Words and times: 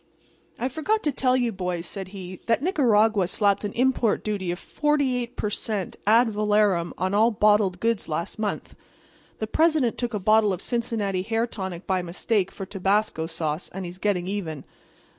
"'I 0.57 0.69
forgot 0.69 1.03
to 1.03 1.11
tell 1.11 1.37
you, 1.37 1.51
boys,' 1.51 1.85
says 1.85 2.07
he, 2.07 2.41
'that 2.47 2.63
Nicaragua 2.63 3.27
slapped 3.27 3.63
an 3.63 3.71
import 3.73 4.23
duty 4.23 4.49
of 4.49 4.57
48 4.57 5.35
per 5.35 5.51
cent. 5.51 5.95
ad 6.07 6.29
valorem 6.31 6.91
on 6.97 7.13
all 7.13 7.29
bottled 7.29 7.79
goods 7.79 8.07
last 8.07 8.39
month. 8.39 8.73
The 9.37 9.45
President 9.45 9.99
took 9.99 10.15
a 10.15 10.19
bottle 10.19 10.53
of 10.53 10.59
Cincinnati 10.59 11.21
hair 11.21 11.45
tonic 11.45 11.85
by 11.85 12.01
mistake 12.01 12.49
for 12.49 12.65
tabasco 12.65 13.27
sauce, 13.27 13.69
and 13.69 13.85
he's 13.85 13.99
getting 13.99 14.25
even. 14.25 14.63